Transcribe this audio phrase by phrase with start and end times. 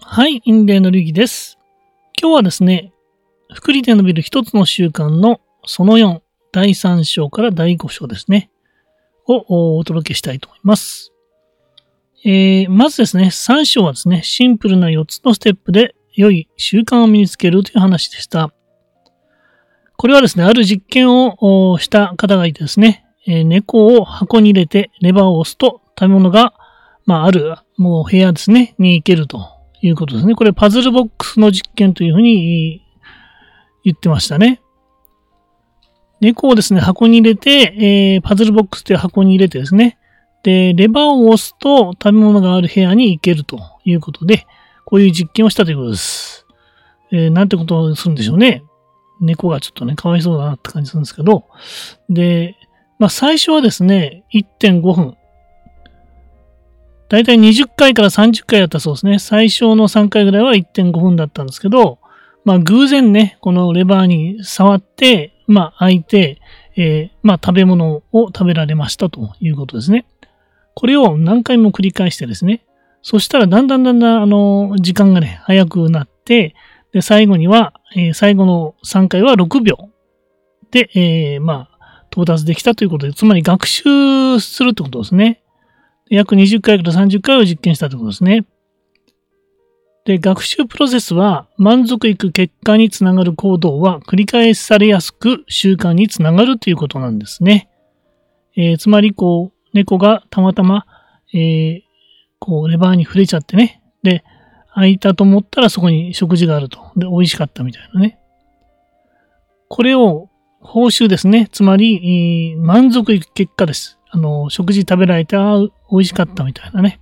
[0.00, 1.58] はい、インデーの流儀です。
[2.20, 2.92] 今日はですね、
[3.52, 6.20] 福利で伸びる一つの習慣のその4、
[6.52, 8.48] 第3章から第5章ですね、
[9.26, 11.12] をお届けしたいと思います。
[12.24, 18.52] えー、まずですね、3章はですね、シンプルな4つのステップで良い習慣を身につけるという話でした。
[19.96, 26.54] これはですね、ある実験をした方がいてですね、えー、猫を箱に入れてレバーを押すと食べ物が、
[27.04, 30.34] まあ、ある、もう部屋ですね、に行けるということですね。
[30.34, 32.84] これパズルボックスの実験というふうに
[33.84, 34.60] 言ってましたね。
[36.20, 39.98] 猫をですね、箱に入れて、えー、パズルボックスという箱に入れてですね、
[40.42, 44.46] で、レバーを押すと食べ物がある部屋に行けるということで、
[44.84, 46.46] こういう実験をしたということです。
[47.12, 48.64] えー、なんてことをするんでしょうね。
[49.20, 51.44] 猫がちょっとね、かわいそうだなって感じするんですけど、
[52.08, 52.56] で、
[52.98, 55.17] まあ最初はですね、1.5分。
[57.08, 59.18] だいたい20回から30回やったそうですね。
[59.18, 61.98] 最初の3回ぐらいは1.5分だったんですけど、
[62.44, 66.40] まあ偶然ね、このレバーに触って、まあ開いて、
[66.76, 70.06] えー、まあ食べ物を食べられましたということですね。
[70.74, 72.64] これを何回も繰り返してですね。
[73.02, 76.54] そしたらだんだんだんだんあの、時間がね、早くなって、
[76.92, 79.88] で、最後には、えー、最後の3回は6秒
[80.70, 85.42] で、えー、まあ、到達できたということで、つまり学習するってことですね。
[86.10, 88.44] 約20回から30回を実験したということですね。
[90.04, 97.68] で、学習プロセスは満足いく結果につながる行動は繰り返されやすく習慣につながるということなんですね。
[98.56, 100.86] えー、つまり、こう、猫がたまたま、
[101.34, 101.80] えー、
[102.38, 103.82] こう、レバーに触れちゃってね。
[104.02, 104.24] で、
[104.72, 106.78] 空いたと思ったらそこに食事があると。
[106.96, 108.18] で、美味しかったみたいなね。
[109.68, 111.48] これを報酬ですね。
[111.52, 113.97] つまり、え満足いく結果です。
[114.10, 115.58] あの、食事食べられて、あ
[115.90, 117.00] 美味しかったみたいなね。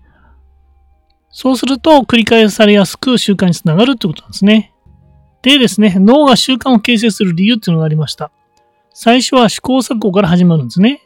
[1.31, 4.73] そうすると繰り返されやすく習慣につながるってことなんですね。
[5.43, 8.31] でですね、脳が習慣を形成する理由っていうのがありました。
[8.93, 11.03] 最初は試行錯誤から始まるんですね。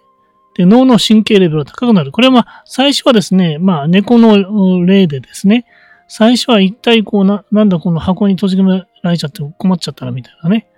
[0.54, 2.12] で、脳の神経レベルが高くなる。
[2.12, 5.66] これはまあ、最初はですね、まあ、猫の例でですね、
[6.06, 10.68] 最初は一体こうな、なんだこの箱に閉じ込められちゃって困っちゃったらみたいなね。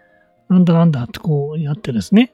[0.48, 2.32] なんだなんだってこうやってですね。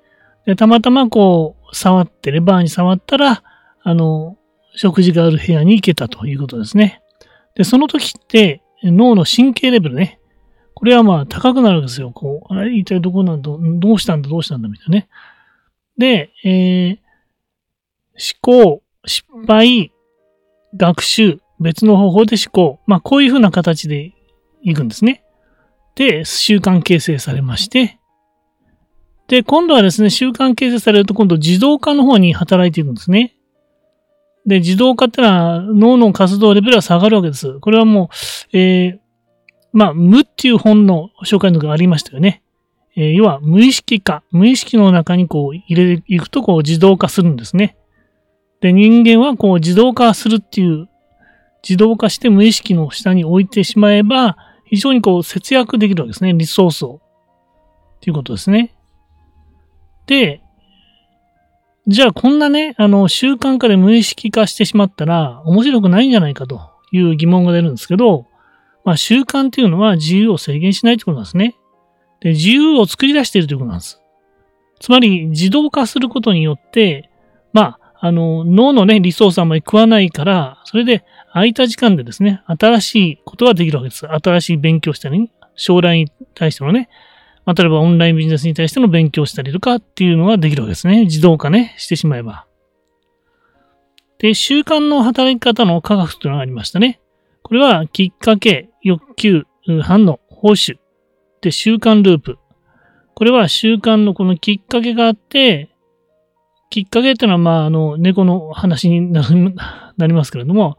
[0.48, 3.42] で、たまたまこう、触って、レバーに触ったら、
[3.82, 4.38] あの、
[4.74, 7.02] 食事がある部屋に行けたということですね。
[7.54, 10.18] で、その時って、脳の神経レベルね。
[10.72, 12.12] これはまあ高くなるんですよ。
[12.12, 12.74] こう、あれ？
[12.78, 15.08] 一体どこなんだ、どうしたんだ、どうしたんだ、みたいなね。
[15.98, 16.98] で、えー、
[18.16, 19.92] 思考、失敗、
[20.74, 22.80] 学習、別の方法で思考。
[22.86, 24.14] まあ、こういうふうな形で
[24.62, 25.24] いくんですね。
[25.94, 27.97] で、習慣形成されまして、
[29.28, 33.36] で、今度はですね、習慣形成されると今度自動化の方に働いていくんですね。
[34.46, 37.60] で、自動化ってのは脳の活動レベルが下がるわけです。
[37.60, 38.10] これはも
[38.52, 38.98] う、えー、
[39.72, 42.42] まあ、無っていう本の紹介のがありましたよね。
[42.96, 44.22] えー、要は無意識化。
[44.30, 47.76] 無意識の中にこう入れていくとこう自動化するんですね。
[48.62, 50.88] で、人間はこう自動化するっていう、
[51.62, 56.32] 自動化して無意識の下に置いてしまえば、非常にこう節約できるわけですね。
[56.32, 57.00] リソースを。
[57.96, 58.74] っていうことですね。
[60.08, 60.40] で、
[61.86, 66.60] じゃあこんなね、あの、習慣化で無意識化してしまったら面白くないんじゃないかと
[66.90, 68.26] いう疑問が出るんですけど、
[68.84, 71.56] まあ習慣っていうのは自由を制限しないってことなんですね。
[72.20, 74.00] で、自由を作り出しているということなんです。
[74.80, 77.10] つまり自動化することによって、
[77.52, 84.06] まあ、あの、脳のね、リソースあんまり食わないから、それで空いた時間でですね、新しいことができるわけです。
[84.06, 86.88] 新しい勉強したり、将来に対してのね、
[87.48, 91.06] まあ、例えばオンラインビジネスに対しての勉強したりとかっていうのができるわけですね。
[91.06, 92.46] 自動化ね、してしまえば。
[94.18, 97.00] で、習慣の働き方の科学というのがありましたね。
[97.42, 99.44] これは、きっかけ、欲求、
[99.80, 100.76] 反応、報酬。
[101.40, 102.38] で、習慣ループ。
[103.14, 105.70] これは習慣のこのきっかけがあって、
[106.68, 109.22] きっかけっていうのは、まあ、あの、猫の話にな
[110.06, 110.76] りますけれども、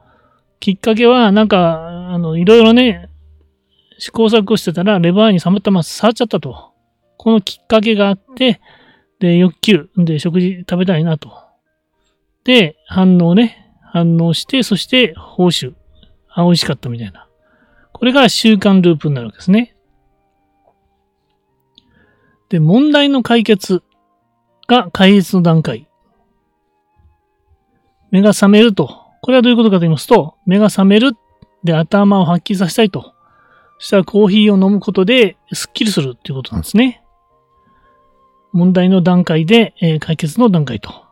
[0.60, 3.09] きっかけは、なんか、あの、いろいろね、
[4.00, 6.74] 試行錯誤してたら、レバーにさまたま触っちゃったと。
[7.18, 8.62] このきっかけがあって、
[9.20, 11.32] で、欲求、で、食事食べたいなと。
[12.46, 15.74] で、反応ね、反応して、そして報酬。
[16.30, 17.28] あ、美味しかったみたいな。
[17.92, 19.76] これが習慣ループになるわけですね。
[22.48, 23.84] で、問題の解決。
[24.70, 25.90] が解説の段階。
[28.12, 28.88] 目が覚めると。
[29.22, 31.14] これはどういうことかと言いますと、目が覚める
[31.64, 33.14] で頭をはっきりさせたいと。
[33.80, 37.02] したらコーヒーを飲むことでスッキリするっていうことなんですね。
[38.52, 41.10] 問題の段階で、えー、解決の段階と。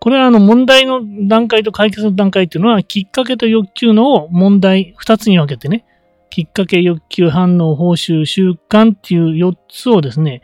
[0.00, 5.84] これはあの問題の段階と解決の段階っていうのは、きっかけと欲求のを問題2つに分けてね、
[6.30, 10.42] きっかけ、欲求、反応、報酬、習慣っていう4つをですね、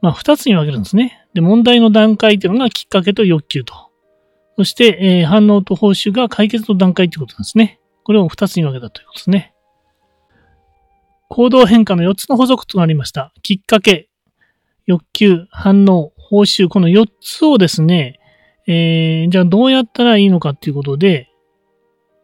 [0.00, 1.26] まあ2つに分けるんですね。
[1.34, 3.74] で、問題の段階っていうのがきっかけと欲求と。
[4.56, 7.78] そして、えー、反応と報酬が解決の段階ということなんですね。
[8.04, 9.52] これを2つに分けたということですね。
[11.28, 13.32] 行動変化の4つの補足となりました。
[13.42, 14.08] きっかけ、
[14.86, 18.20] 欲求、反応、報酬、この4つをですね、
[18.68, 21.28] えー、じゃあどうやったらいいのかっていうことで、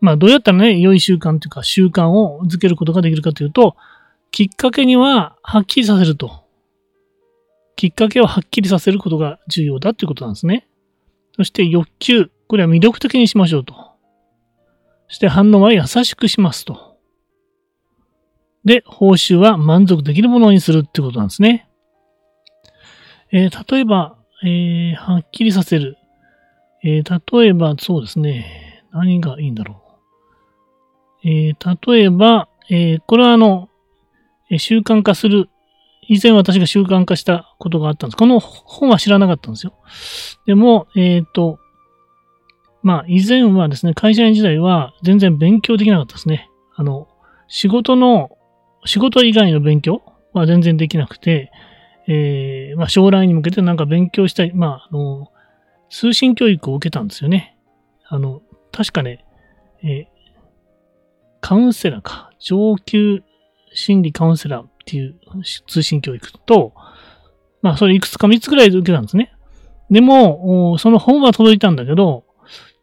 [0.01, 3.77] まあどうやったらね、良い習慣というか習慣をづけることができるかというと、
[4.31, 6.43] きっかけにははっきりさせると。
[7.77, 10.69] きっかけをはっきりさせることが重要だということなんですね。
[11.37, 13.75] そして欲求、これは魅力的にしましょうと。
[15.09, 16.92] そして反応は優しくしますと。
[18.65, 21.69] で、報酬は満足できるものにするってことなんですね。
[23.33, 25.97] えー、例えば、えー、はっきりさせる。
[26.85, 28.85] えー、例えば、そうですね。
[28.93, 29.83] 何がいいんだろ
[31.25, 31.29] う。
[31.29, 31.55] え、
[31.87, 33.69] 例えば、え、これはあの、
[34.59, 35.49] 習慣化する。
[36.09, 38.17] 以前私が習慣化したことがあったんです。
[38.17, 39.75] この本は知らなかったんですよ。
[40.47, 41.59] でも、えっ、と、
[42.83, 46.51] まあ、以前はですね、会社員時代は全然勉強できなかったですね。
[46.75, 47.09] あの、
[47.47, 48.37] 仕事の、
[48.85, 50.03] 仕事以外の勉強？
[50.33, 51.53] は全然できなくて、
[52.09, 55.31] えー、まあ、将来に向けてなんか勉強したい、まあ、あの、
[55.91, 57.57] 通信教育を受けたんですよね。
[58.09, 58.43] あの、
[58.73, 59.25] 確かね、
[59.83, 60.07] えー、
[61.41, 63.23] カウンセラーか、上級
[63.73, 65.17] 心理カウンセラーっていう
[65.67, 66.73] 通信教育と、
[67.61, 69.33] まあ、それいくつか3つぐらい受けたんですね。
[69.91, 72.25] でも、その本は届いたんだけど、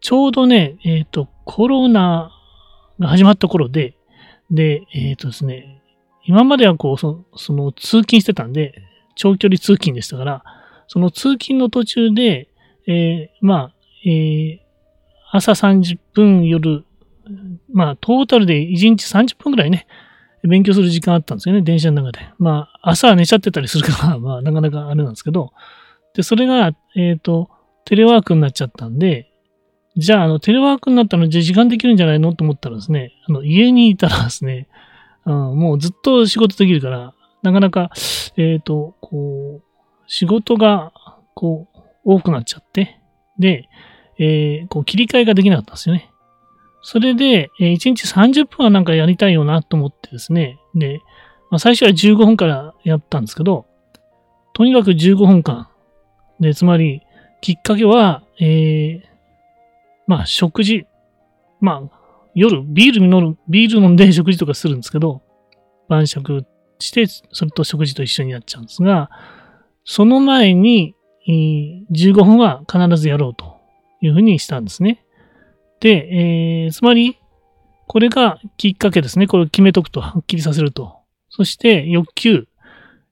[0.02, 2.32] ちょうどね、えっ、ー、と、コロナ
[3.00, 3.98] が始まった頃で、
[4.52, 5.79] で、えっ、ー、とですね、
[6.30, 8.84] 今まではこう、そその通勤してたんで、
[9.16, 10.44] 長距離通勤でしたから、
[10.88, 12.50] その通勤の途中で、
[12.86, 13.74] えー、まあ、
[14.06, 14.60] えー、
[15.32, 16.86] 朝30分、夜、
[17.74, 19.88] まあ、トータルで1日30分くらいね、
[20.44, 22.30] 勉強する時間あったんですよね、電車の中で。
[22.38, 25.52] まあ、朝寝ちゃってたりするから、 まあ、なかなかあれなんですけど、
[26.14, 27.50] で、それが、えっ、ー、と、
[27.86, 29.32] テレワークになっちゃったんで、
[29.98, 32.36] じゃあ、あの、テレワークになったの、じゃあ時間できるんじゃないの？
[32.36, 34.68] と思ったらですね、あの、家にいたらですね、
[35.30, 37.92] うん、もうずっと仕事できるから、なかなか、
[38.36, 39.64] えっ、ー、と、こう、
[40.08, 40.92] 仕事が、
[41.36, 43.00] こう、多くなっちゃって、
[43.38, 43.70] で、
[44.18, 46.10] えー、こう、切り替えができなかったんですよね。
[46.82, 51.00] それで、えー、1日30分はなんかやりたいよなと思ってですね、で、
[51.52, 53.68] まあ、最初は15分からやったんですけど、
[54.54, 55.70] とにかく15分間。
[56.40, 57.04] で、つまり、
[57.42, 59.02] きっかけは、えー、
[60.08, 60.88] まあ、食事。
[61.62, 61.99] まあ、
[62.40, 65.22] 夜、ビール飲む、ビール飲んで食事とかするんですけど、
[65.90, 66.46] 晩酌
[66.80, 69.10] して、それと食事と一緒になっちゃうんですが、
[69.84, 70.96] その前に、
[71.28, 73.58] 15分は必ずやろうと
[74.02, 75.06] いうふうにしたんですね。
[75.82, 77.20] で、えー、つまり、
[77.88, 79.28] これがきっかけですね。
[79.28, 80.96] これを決めとくと、はっきりさせると。
[81.30, 82.48] そして、欲求。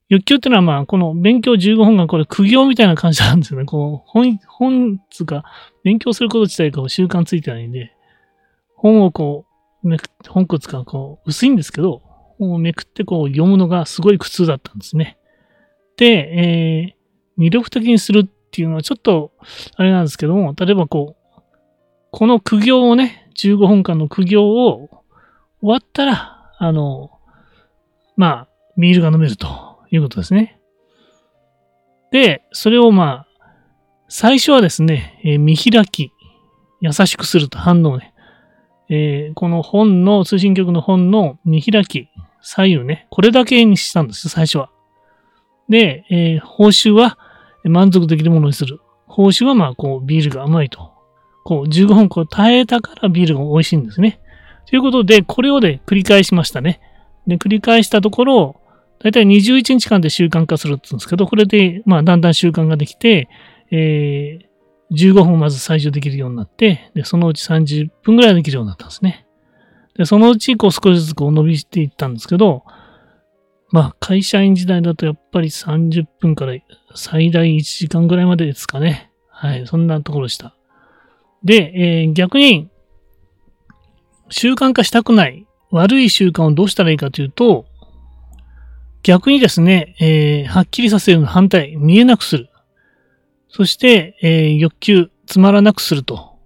[0.08, 3.66] 欲求ってのは、まあ、この勉強15分がこれ苦行みたいな感じなんですよね。
[3.66, 5.44] こう、本、本つか、
[5.84, 7.97] 勉強すること自体が習慣ついてないんで、
[8.78, 9.46] 本をこ
[9.84, 12.02] う、めく、本骨がこう、薄いんですけど、
[12.38, 15.18] 本をめくってこう読むのがすごい苦痛だったんですね。
[15.98, 19.34] で、えー、魅力的にするっていうのはちょっと、
[19.76, 21.42] あれなんですけども、例えばこう、
[22.12, 24.90] この苦行をね、15分間の苦行を
[25.62, 27.12] 終わったら、あの、
[28.16, 28.48] まあ、
[28.78, 30.60] ビールが飲めるということですね。
[32.12, 33.28] で、それをまあ、
[34.08, 36.14] 最初はですね、えー、見開き、
[36.80, 38.14] 優しくすると反応ね。
[38.90, 42.10] えー、この本の、通信局の本の見開き、
[42.42, 44.70] 左右ね、これだけにしたんです、最初は。
[45.70, 47.18] で、えー、報酬は
[47.64, 48.80] 満足できるものにする。
[49.06, 50.92] 報酬はまあ、こう、ビールが甘いと。
[51.44, 54.20] こう、15分こう耐えたからビールが美味しいんですね。
[54.68, 56.82] ということで、これをね、繰り返しましたね。
[57.26, 58.62] で、繰り返したところ、
[59.00, 63.30] だいたい21日間で習慣化するって言うんですけど、これで、まあ、だんだん習慣ができて、
[63.72, 64.47] えー、
[64.98, 69.28] 15分まず最初できるようになって、で、そのうち30分ぐらいできるようになったんですね。
[69.96, 72.64] で、そのうちこう少しずつこう伸びしていったんですけど、
[73.70, 76.54] まあ会社員時代だとやっぱり30分から
[76.96, 79.12] 最大1時間ぐらいまでですかね。
[79.30, 80.56] はい、そんなところでした。
[81.44, 82.70] で、えー、逆に
[84.30, 87.66] 習慣化したくない悪い習慣をどうしたらいいかというと、
[89.04, 92.50] 逆にですね、えー、はっきりさせるの反対、見えなくする。
[93.58, 96.38] そして、えー、欲求、つまらなくすると。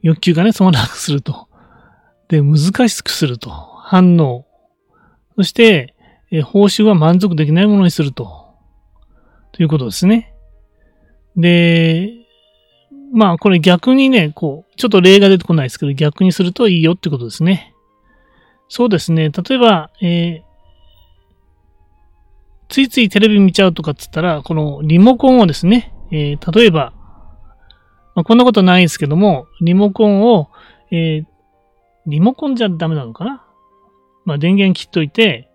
[0.00, 1.48] 欲求がね、つまらなくすると。
[2.28, 3.50] で、難しくすると。
[3.50, 4.46] 反応。
[5.36, 5.94] そして、
[6.30, 8.54] え報酬は満足できないものにすると。
[9.52, 10.32] ということですね。
[11.36, 12.10] で、
[13.12, 17.74] まあこれ逆にね、こう、ちょっと例が出てこないですけど、逆にするといいよってことですね。
[18.70, 19.28] そうですね。
[19.28, 20.42] 例えば、えー、
[22.70, 26.92] ついついテレビ見ちゃうとかっつったら、このリモコンをですね、えー、例えば、
[28.14, 30.50] まあ、こんなことないですけども、リモコンを、
[30.90, 31.26] えー、
[32.06, 33.44] リモコンじゃダメなのかな？
[34.24, 35.48] まあ、電源切っといて、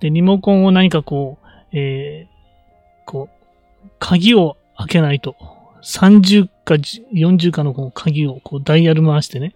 [0.00, 5.36] で、リモコンを何かこう、えー、こう、鍵を開けないと、
[5.82, 9.54] 30か40かのこの鍵をこうダイヤル回してね、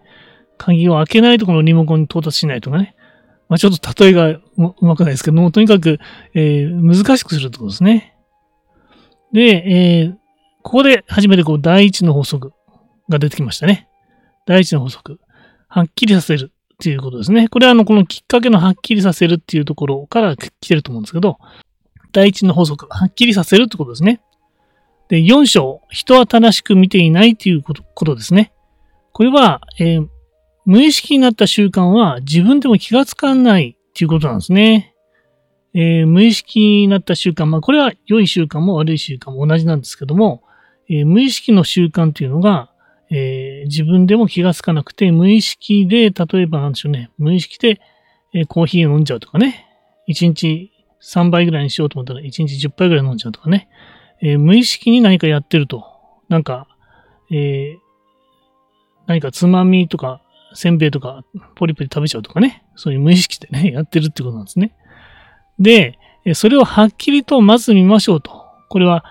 [0.58, 2.94] 鍵を開けないとこのリモコンに到達しないとかね。
[3.48, 4.42] まあ、ちょっと例えがう
[4.80, 5.98] まくないですけども、とにかく、
[6.34, 8.16] えー、難しくするってことですね。
[9.32, 10.16] で、えー、
[10.66, 12.52] ここで初めてこう第一の法則
[13.08, 13.88] が出てきましたね。
[14.46, 15.20] 第一の法則。
[15.68, 17.46] はっきりさせるっていうことですね。
[17.46, 21.38] これはあの、このきっかけのはっきりさせるっていうところから来てると思うんですけど、
[22.10, 24.20] 第一の法則、はっきりさせるってことですね。
[25.08, 28.52] で、4章、人は正しく見ていないということですね。
[29.12, 30.08] これは、えー、
[30.64, 34.96] 無意識になった習慣は自分でも気がつかないっていうことなんですね。
[35.74, 40.42] えー、無意識になった習慣、まあこれは良い習慣も悪い習慣も同じなんですけども、
[40.88, 42.70] えー、無意識の習慣っていうのが、
[43.10, 47.80] えー、自分でも気がつかなくて、無意識で、例えばなんでしょうね、無意識で、
[48.34, 49.66] えコーヒーを飲んじゃうとかね、
[50.08, 53.68] 1日3杯ぐらいにしようと思ったら1日10杯ぐらい飲んじゃうとかね、
[54.20, 55.84] え無意識に何かやってると、
[56.28, 56.66] なんか、
[57.30, 57.76] え
[59.06, 60.20] 何かつまみとか
[60.54, 61.24] せんべいとか
[61.54, 64.74] ポリポリ食べちゃうとかね、そういう無意識でね、やってるってことなんですね。
[65.58, 65.98] で、
[66.34, 68.35] それをはっきりとまず見ましょうと。
[68.68, 69.04] これは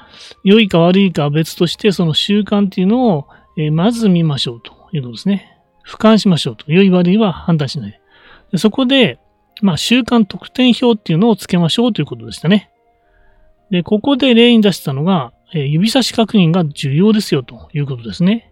[0.43, 5.57] 良いか悪いかは別として、その習慣っていうのをえまず見ましょうということですね。
[5.85, 6.71] 俯瞰しましょうと。
[6.71, 8.01] 良い悪いは判断しない。
[8.51, 9.19] でそこで、
[9.62, 12.69] まあ、習慣得点表っていうのをつけましょうということでしたね。
[13.71, 18.51] で、ここで例に出したのが、え指差し確認が重要ですよということですね。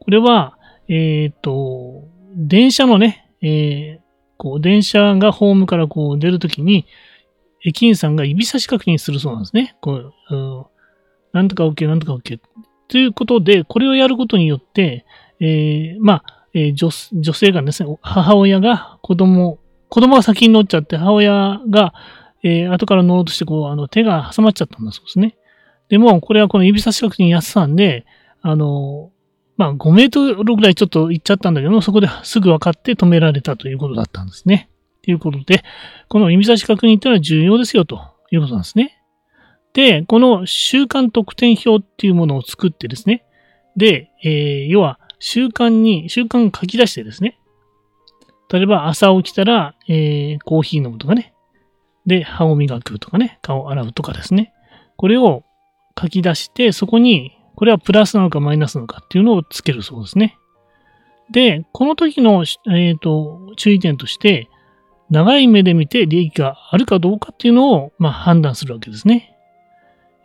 [0.00, 2.04] これは、えっ、と、
[2.34, 4.00] 電車のね、えー、
[4.36, 6.86] こう、電車がホームからこう出るときに、
[7.64, 9.76] 駅員さんが指差し確認するそうなんですね。
[9.80, 10.66] こう、うん、
[11.32, 12.40] なんとか OK、なんとか OK。
[12.88, 15.06] ということで、これをやることによって、
[15.40, 21.94] えー、まあ、えー、女女性がですね、母親が子供、子供が先に乗っちゃって、母親が、
[22.42, 25.36] えー、後から乗ろうとして、こう、あの、手が挟まっちゃったんだそうですね。
[25.88, 28.04] でも、これはこの指差し確認やってたんで、
[28.42, 29.10] あの、
[29.56, 34.68] まあ5メートルぐらいちょっと行っちゃったんだけども、そこですぐ分かって止められたということだったんですね。
[35.02, 35.64] ということで、
[36.08, 39.02] この指差し確認っていうのは重要ですよということなんですね。
[39.72, 43.24] で、この習慣得点表っていうものを作ってですね。
[43.76, 47.38] で、えー、要は習慣に、習慣を書き出してですね。
[48.50, 51.32] 例えば朝起きたら、えー、コーヒー飲むとかね。
[52.06, 53.38] で、歯を磨くとかね。
[53.40, 54.52] 顔を洗うとかですね。
[54.96, 55.44] これを
[55.98, 60.36] 書き出して、そこにこれはプラスなのかマイナスなのかっていうのをつけるそうですね。
[61.30, 64.48] で、この時の、えーと、注意点として、
[65.12, 69.36] 長い目で見て利益があるかどうかっていうのを、まあ、判断するわけですね。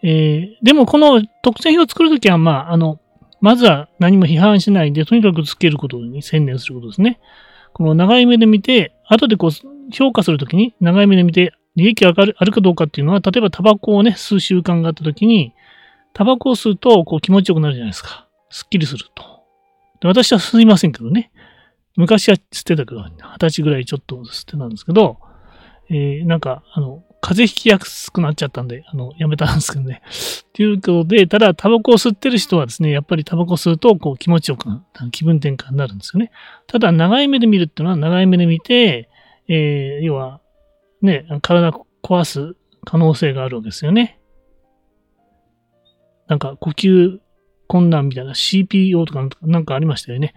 [0.01, 2.97] えー、でもこの特典表を作るときは、まあ、あの、
[3.41, 7.19] まずは何も批判しないで、とにかくつけることに専念することですね。
[7.73, 9.51] この長い目で見て、後でこう
[9.91, 15.53] 評価するときに長い目で見て利益があるかどうかっていうのは、例えばタバコをね、吸う習慣があったときに、
[16.13, 18.27] タバコを吸うとこう気持ちよくなるじゃないですか。
[18.49, 19.23] すっきりすると。
[19.99, 21.29] で私は吸いませんけどね。
[21.97, 25.17] 昔は吸ってたけど、二十歳ぐらいちょっと吸ってたんですけど、
[25.89, 30.01] えー、なんか、あの、風邪ひきやすくなっちゃったんで、あの、やめたんですけどね。
[30.53, 36.31] ということで、ただ、タバコを吸ってる人はですね、やっぱりタバコ吸うと、こう、気持ちよくな、気分転換になるんですよね。
[36.67, 39.09] ただ、長い目で見るっていうのは、長い目で見て、
[39.47, 40.39] えー、要は、
[41.01, 41.71] ね、体
[42.03, 44.19] 壊す可能性があるわけですよね。
[46.27, 47.19] なんか呼吸
[47.67, 50.33] 困難みたいな CPO とかなんかありましたよね。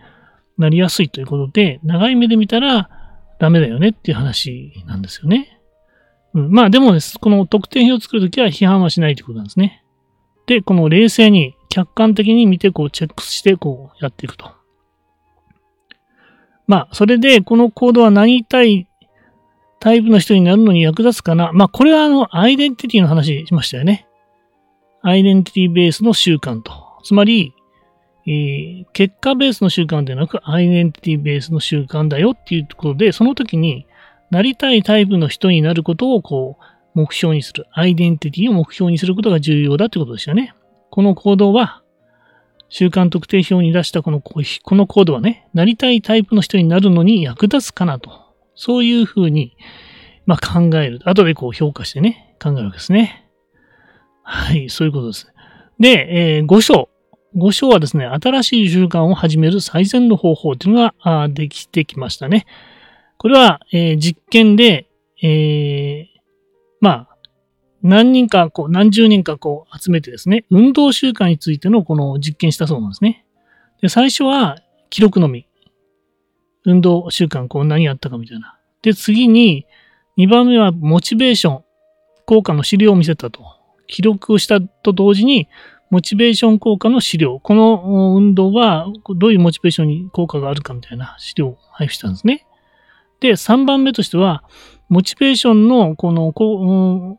[0.61, 2.88] なりやすいということで、長い目で見たら
[3.38, 5.61] ダメだよねっていう話なんですよね。
[6.35, 9.85] うん、まあでもです、この特定表を作るときは批判はしないということなんですね。
[10.47, 14.52] で、この冷静に客観的に見てこうチェックしてこうやっていくと。
[16.67, 18.87] まあ、それでこのコードは何対
[19.81, 21.50] タイプの人になるのに役立つかな。
[21.52, 24.07] まあ、これはあの、アイデンティティの話しましたよね。
[25.02, 26.73] アイデンティティベースの習慣と。
[27.02, 27.55] つまり、
[28.30, 33.88] えー、結果ベースの習慣ではなく、アイデンティティベースの習慣だよっていうとことで、その時に
[34.30, 37.66] なりたいタイプの人になることをこう、目標にする。
[37.72, 40.54] アイデンティティを目標にすることが重要だということですよね。
[40.90, 41.82] この行動は、
[42.68, 44.42] 習慣特定表に出したこのこ
[44.76, 48.12] のコードはね、なりたいタイプの人になるのに役立つかなと。
[48.54, 49.56] そういうふうに、
[50.25, 51.00] まあ、考える。
[51.04, 53.28] 後でこう評価してね、考えるわけですね。
[54.22, 55.32] はい、そういうことです。
[55.80, 56.90] で、えー、5章。
[57.37, 62.46] 5章はですね、新しい習慣を始める最善の方法というのができてきましたね。
[63.18, 64.88] これは、えー、実験で、
[65.22, 66.20] えー、
[66.80, 67.08] まあ、
[67.82, 73.25] 何人か、こう、何十人かこう集めてですね、運動習慣についてのこの実験したそうなんですね。
[73.80, 74.58] で、最初は
[74.90, 75.46] 記録のみ。
[76.64, 78.58] 運動習慣、こう何やったかみたいな。
[78.82, 79.66] で、次に、
[80.18, 81.64] 2番目はモチベーション、
[82.26, 83.44] 効果の資料を見せたと。
[83.87, 85.49] 記録をしたと同時に、
[85.90, 87.40] モチベーション効果の資料。
[87.40, 92.47] この運動はどういうモチベーションに効果があるかみたいな資料を配布したんですね。
[93.18, 94.44] で、3番目としては、
[94.88, 97.18] モチベーションのこの効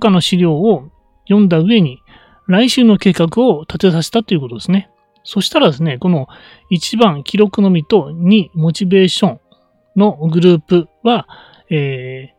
[0.00, 0.90] 果の資料を
[1.28, 2.00] 読んだ上に、
[2.46, 4.90] 来週の計画を立てさせたということですね。
[5.22, 6.28] そしたらですね、この
[6.72, 9.40] 1番記録のみと2モチベーション
[9.96, 11.28] のグループは、
[11.68, 12.34] え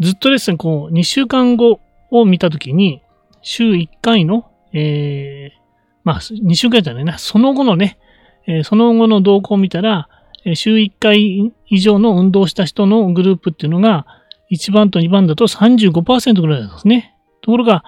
[0.00, 1.80] ー、ずっとですね、こう2週間後
[2.10, 3.02] を見たときに、
[3.42, 5.60] 週1回のえー、
[6.04, 7.98] まあ、2週間じゃないな、その後のね、
[8.46, 10.08] えー、その後の動向を見たら、
[10.44, 14.06] えー、週1回以上の運動した人のグループっていうのが、
[14.50, 17.14] 1番と2番だと35%ぐらいなんですね。
[17.40, 17.84] ところが、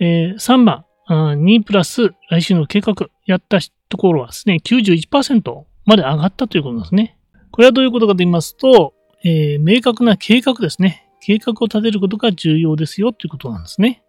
[0.00, 2.94] えー、3番、2プラス来週の計画
[3.26, 7.18] やったところはですね、91%まで上がったということなんですね。
[7.50, 11.08] これはどういうことかと言いますと、えー、明確な計画ですね。
[11.20, 14.03] 計画を立てることが重要ですよということなんですね。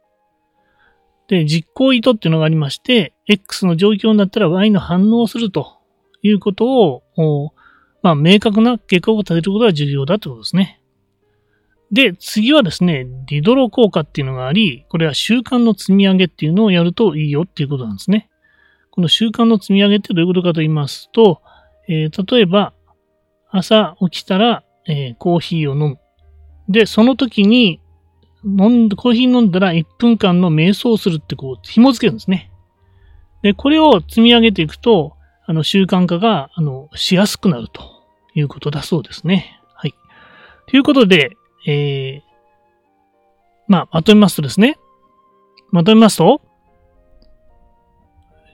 [1.28, 5.80] で、実行意図っていうのがありまして、X の状況になったら Y の反応をすると
[6.22, 6.66] いうこと
[7.18, 7.54] を、
[8.02, 10.82] まあ、明確な結果を立てることが重要だということですね。
[11.92, 18.30] で、次はですね、リドロ効果っていうのがあり、これは習慣の積み上げっていうのをやるといいよっていうことなんですね。
[18.92, 21.42] この習慣の積み上げってどういうことかと言いますと、
[21.88, 22.74] えー、例えば、
[23.50, 26.00] 朝起きたら、えー、コーヒーを飲む。
[26.70, 27.80] で、その時に
[28.46, 32.52] 飲ん、コーヒー飲んだら1分間の瞑想をするってこう、紐付けるんですね。
[33.42, 35.14] で、これを積み上げていくと、
[35.46, 37.84] あの、習慣化が、あの、しやすくなると
[38.36, 39.60] いうことだそうですね。
[39.74, 39.96] はい。
[40.68, 41.38] ということで、
[41.68, 42.22] えー、
[43.68, 44.78] まあ、まとめますとですね。
[45.72, 46.42] まとめますと、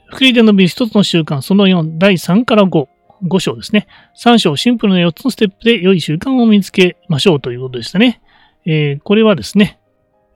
[0.07, 2.87] 福利で伸びる一つの習慣、その4、第3から5、
[3.27, 3.87] 5章ですね。
[4.17, 8.21] 3章、シンプルな4つのステップで良い習慣を見つけましょうということでしたね。
[8.65, 9.79] えー、これはですね、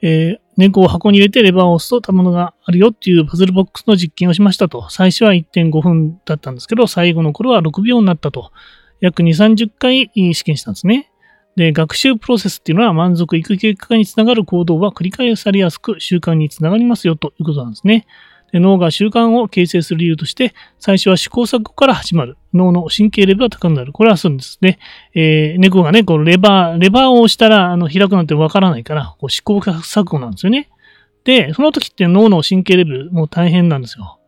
[0.01, 4.89] えー、猫を箱に入れてレバーを押すとたものがあるよっていうパズルボックスの実験をしましたと。
[4.89, 8.51] 最初は1.5分だったんですけど、最後の頃は6秒になったと。
[9.01, 11.11] 約2、30回試験したんですね。
[11.55, 18.05] で、学習プロセスっていうのは満足いく結果につながる行動は繰り返されやすく習慣につながりますよということなんですね。
[18.59, 22.37] 脳が習慣を形成する理由として、最初は試行錯誤から始まる。
[22.53, 23.91] 脳の神経レベルが高くなる。
[23.91, 24.79] これはそうですね。
[25.13, 30.69] えー、猫がね、このレバー、レバーを押したら、あの、開くなんてわからないから、こう試行錯誤なんですよね。
[31.23, 34.19] で、その時って脳の神経レベルも大変なんですよ。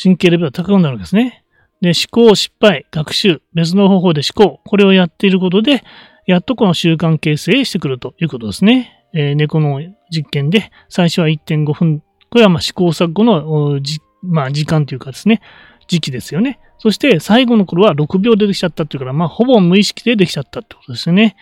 [0.00, 1.44] 神経レベルが高くなるわけですね。
[1.80, 5.82] で、思考、失敗、学習、別の方法で思考、これをやっていることで、
[6.26, 9.04] やっとこの習慣形成してくるということですね。
[9.14, 15.42] えー、猫の実験で、最初は1.5分これはま試行錯誤のじ、まあ、時間というかですね、
[15.86, 16.60] 時期ですよね。
[16.78, 21.36] そして最後の頃は6秒でできちゃったっていうから、まあほぼ無意識でできちゃったってことですよね。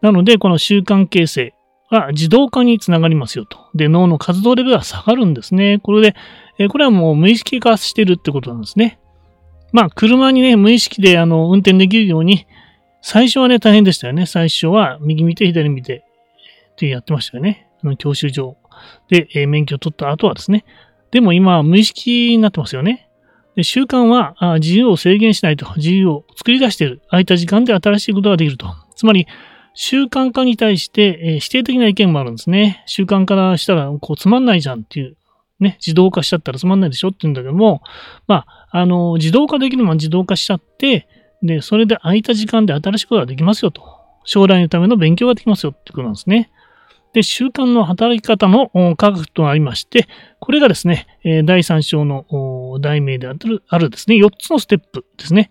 [0.00, 1.54] なので、この習慣形成
[1.90, 3.58] は自動化につながりますよと。
[3.74, 5.80] で、脳の活動レベルが下がるんですね。
[5.82, 6.14] これで、
[6.60, 9.00] えこれはもう無意識化してるってことなんですね。
[9.72, 12.46] まあ、車にね、無意識であの運転できるように、
[13.02, 14.26] 最初はね、大変でしたよね。
[14.26, 16.04] 最初は右見て、左見て
[16.72, 17.68] ってやってましたよね。
[17.82, 18.56] あの教習所
[19.08, 20.64] で、え、免許を取った後はですね。
[21.10, 23.08] でも今無意識になってますよね。
[23.56, 27.02] で習慣はあ自由を制限しないと、自由を作り出している。
[27.10, 28.74] 空いた時間で新しいことができると。
[28.94, 29.26] つまり、
[29.74, 32.82] 習慣化に対して、え、否定的な意見もあるんですね。
[32.86, 35.16] 習慣からしたら、こう、つまんないじゃんっていう、
[35.60, 37.82] ね、自動化しちゃったらつまんないでしょって言うんだけども、
[38.26, 41.06] まあ、あの、自動化できるのは自動化しちゃって、
[41.42, 43.82] で、それで空いた時間で新しいことができますよと。
[44.24, 46.50] 将来のための勉強ができますよってことなんですね。
[47.12, 50.06] で、習慣の働き方の科学となりまして、
[50.40, 51.06] これがですね、
[51.44, 52.24] 第3章の
[52.80, 55.50] 題名であるあるですね、4つのステップですね。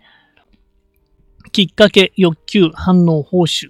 [1.50, 3.68] きっかけ、欲求、反応、報酬。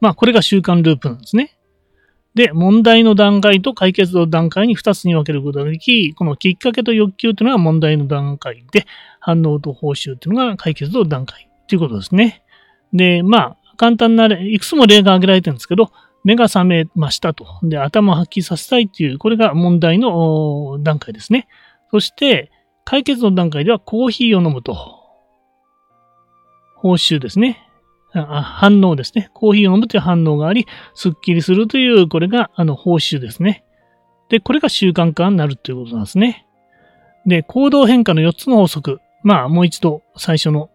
[0.00, 1.56] まあ、これが習慣ループなんですね。
[2.34, 8.86] で、問題の段階と解決の段階に2つに分けることができ、このきっかけと欲求というのは問題の段階で、
[9.18, 12.42] 反応と報酬というのが解決の段階ということですね。
[12.92, 15.92] で、まあ、簡単な例、いくつも例が挙げられてるんですけど、
[16.24, 17.46] 目が覚めましたと。
[17.62, 21.48] で、頭をはっきりさせたいっていう、これが問題の段階ですね。
[21.90, 22.50] そして、
[22.84, 24.76] 解決の段階ではコーヒーを飲むと。
[26.76, 27.66] 報酬ですね。
[28.12, 29.30] あ反応ですね。
[29.34, 33.64] コーヒーを飲むという反応があり、スッキリするという、これが、あの、報酬ですね。
[34.28, 36.46] で、これが習慣化になるということなんですね。
[37.26, 39.00] で、行動変化の4つの法則。
[39.22, 40.70] まあ、もう一度最初の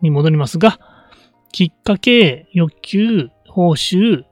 [0.00, 0.78] に戻りますが、
[1.52, 4.24] きっかけ、欲求、報酬、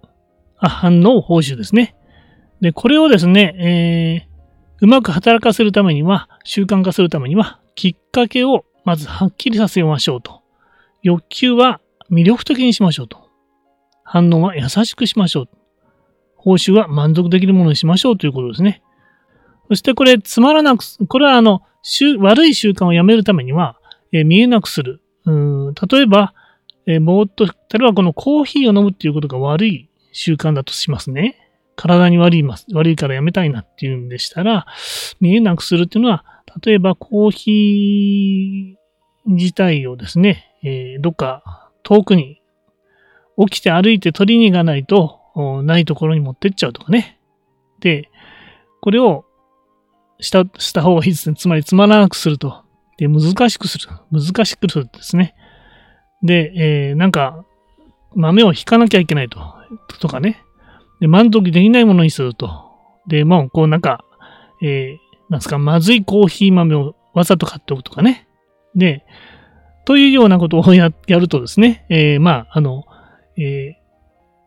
[0.59, 1.95] あ、反応、報酬ですね。
[2.61, 10.43] で、これをですね、えー、うまく働かせるためには、習慣化するためには、きっかけをまずはっきりさせましょうと。
[11.03, 13.29] 欲求は魅力的にしましょうと。
[14.03, 15.49] 反応は優しくしましょう。
[16.37, 18.83] 報酬は満足できるものにしましょうということですね。
[19.69, 21.63] そしてこれ、つまらなく、これはあの、
[22.21, 23.79] 悪い習慣をやめるためには、
[24.13, 25.03] えー、見えなくする。
[25.27, 26.33] うん例えば、
[26.87, 29.88] えー、ぼーっと、例えばこのコーヒーを飲むっていうことが悪い
[30.19, 31.37] 習慣だとしますね。
[31.77, 32.67] 体に悪います。
[32.73, 34.67] 悪いからやめたいなっていうんでしたら、
[35.21, 36.25] 見えなくするっていうのは、
[36.61, 42.43] 例えばコーヒー自体をですね、えー、どっか遠くに
[43.39, 45.21] 起きて歩いて取りに行かないと、
[45.63, 47.21] ないところに持ってっちゃうとかね。
[47.79, 48.11] で、
[48.81, 49.25] これを
[50.19, 51.37] した、した方がいいですね。
[51.37, 52.65] つまり、つまらなくすると。
[52.97, 53.89] で、難しくする。
[54.11, 55.37] 難しくするんですね。
[56.25, 57.45] で、えー、なんか、
[58.17, 59.58] 豆を引かなきゃいけないと。
[60.01, 60.45] とかね。
[61.01, 62.51] で、満足できないものにすると。
[63.07, 64.05] で、もう、こう、なんか、
[64.63, 68.27] えー、なんすか、まずいコーヒー豆をわざと買っておくとかね。
[68.75, 69.05] で、
[69.85, 72.85] というようなことをや るとですね、えー、まあ、あの、
[73.37, 73.79] えー、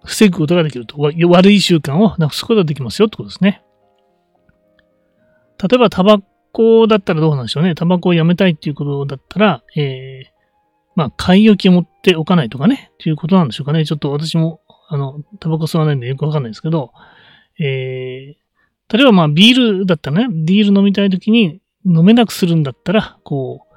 [0.04, 0.98] 防ぐことができると。
[1.00, 3.64] 悪い習慣をなくすことができますよってことですね。
[5.62, 6.20] 例えば、タバ
[6.52, 7.76] コだったらどうなんでしょうね。
[7.76, 10.32] タバコをやめたいっていうことだったら、えー、
[10.96, 13.86] まあ、買い置きを持っておかないとかね、っていうことなんでしょうかね。
[13.86, 16.92] ちょっと私も、あの、タバコ吸わないんでよくわかんないですけど、
[17.58, 23.76] えー、例えばまあ、ビールだったらね、ビール飲みたいときに飲めなくするんだったら、こう、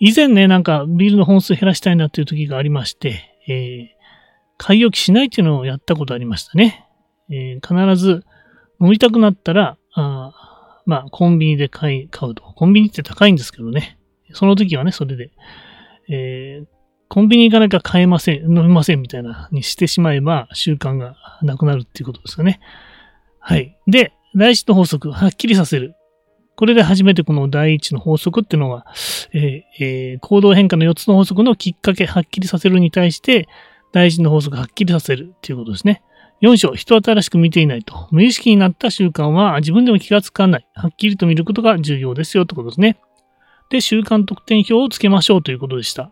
[0.00, 3.96] 以前ね、なんかビールの本数減らしたいなっていう時がありまして、えー、
[4.58, 6.84] 買い置きしないっていうのをやったことありましたね。
[7.30, 8.24] えー、必ず
[8.80, 12.42] 飲みたくなったら、あまあ、コンビニで買い、買うと。
[12.42, 13.98] コンビニって高いんですけどね。
[14.32, 15.30] その時はね、それで、
[16.08, 16.66] えー、
[17.08, 22.60] コンビニ行かなきゃ買えません、飲みませんみたいなにしてしまえば習慣がなくなるっていうことですよね。
[23.38, 23.78] はい。
[23.86, 25.94] で、第一の法則、はっきりさせる。
[26.56, 28.86] これで初めてこの第一の法則っていうのが、
[29.32, 33.46] えーえー、行動変化の4つの法則のきっかけ、はっきりさせるに対して、
[33.92, 36.02] 第一の法則はっきりさせるっていうことですね。
[36.42, 38.08] 4章、人新しく見ていないと。
[38.10, 40.66] 無意識になった習慣は自分でも気がつかない。
[40.74, 42.98] はっきりと見ることが重要ですよってことですね。
[43.70, 46.10] で、習慣得点表をつけましょうということでした。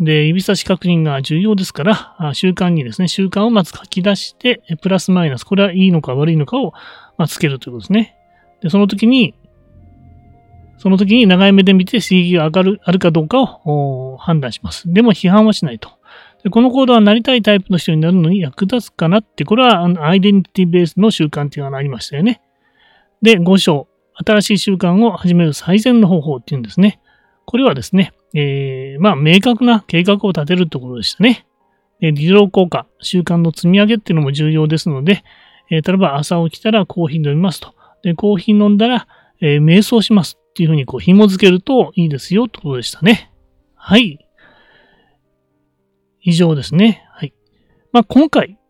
[0.00, 6.72] で、指差し確認が重要ですから、習慣にですね、習慣をまず書き出して、プラスマイナス、これはいいのか悪いのかを、
[7.18, 8.16] まつけるということですね。
[8.62, 9.34] で、その時に、
[10.78, 14.90] その時に長い目で見て刺激が上がる、あるかどうかを判断します。
[14.90, 15.90] でも批判はしないと。
[16.42, 22.40] でこの行動はなりたいタイプの人になるのに役立つかなって、これはアイデンティティベースの習慣っていうのがありましたよね。
[23.20, 26.98] で、5章、新しい習慣を始める最善の方法っていうんですね。
[27.50, 31.48] これはですね、えー、まあ、明確な計画を立てるってことでしたね。
[31.98, 35.24] で、理論効果、習慣の積み上げっていうのも重要ですので、
[35.68, 37.74] えー、例えば朝起きたらコーヒー飲みますと。
[38.04, 39.08] で、コーヒー飲んだら、
[39.40, 43.32] えー、瞑想しますっていうふうにこう紐付けるといいですよってことでしたね。
[43.74, 44.24] はい。
[46.22, 47.04] 以上ですね。
[47.10, 47.34] はい。
[47.90, 48.60] まあ、今回、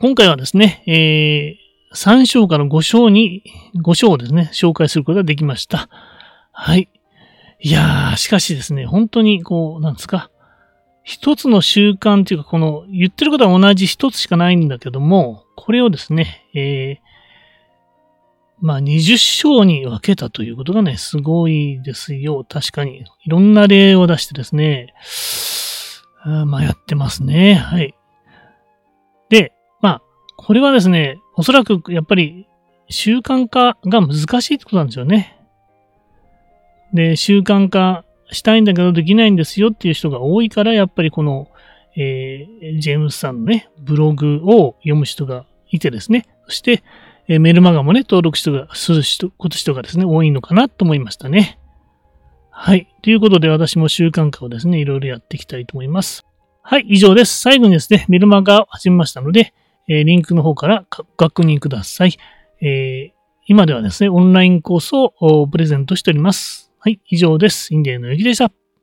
[0.00, 3.42] 今回はですね、えー、3章から5章に、
[3.84, 5.88] 5章をですね、紹介することができました。
[6.52, 6.88] はい。
[7.60, 10.30] いやー、しかしですね、本当にこう、なんですか、
[11.02, 17.08] 一つの習慣というか、この、言ってることは同じ一つしかないんだけども、これをですね、えー、
[18.60, 22.44] まあ、20章に分けたということがね、すごいですよ。
[22.48, 23.04] 確かに。
[23.24, 24.94] いろんな例を出してですね、
[26.24, 27.54] まあ、やってますね。
[27.54, 27.94] はい。
[29.30, 30.02] で、まあ、
[30.36, 32.46] これはですね、おそらくやっぱり
[32.88, 35.37] 習慣化が難しいってことなんですよね。
[36.92, 41.48] で、習慣化したいんだけどできないんですよっていう人が多いから、やっぱりこの、
[41.96, 46.82] えー、ジェームスさんのね、ブログを読む人がいてですね、そして、
[47.28, 51.58] えー、メルマガもね、登録してする人人がですね、多いのかなと思いましたね。
[52.50, 52.88] はい。
[53.02, 56.24] ということで、私も習慣化をですね、いろいろやっていきたいと思います。
[56.62, 57.40] はい、以上です。
[57.40, 59.54] 最後にですね、メルマガを始めましたので、
[59.88, 62.16] えー、リンクの方からご確認ください。
[62.60, 66.67] えー、今ではですね、オンラインコースをプレゼントしております。
[66.88, 67.74] はい、以上です。
[67.74, 68.50] インディアのゆきでした。